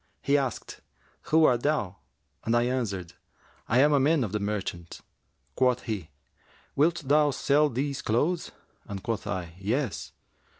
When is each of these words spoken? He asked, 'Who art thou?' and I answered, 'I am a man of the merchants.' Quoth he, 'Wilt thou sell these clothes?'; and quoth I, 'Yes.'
He 0.23 0.35
asked, 0.35 0.81
'Who 1.29 1.45
art 1.45 1.61
thou?' 1.61 1.97
and 2.43 2.55
I 2.55 2.63
answered, 2.63 3.13
'I 3.69 3.79
am 3.81 3.93
a 3.93 3.99
man 3.99 4.23
of 4.23 4.31
the 4.31 4.39
merchants.' 4.39 5.03
Quoth 5.55 5.83
he, 5.83 6.09
'Wilt 6.75 7.03
thou 7.05 7.29
sell 7.29 7.69
these 7.69 8.01
clothes?'; 8.01 8.49
and 8.85 9.03
quoth 9.03 9.27
I, 9.27 9.53
'Yes.' 9.59 10.11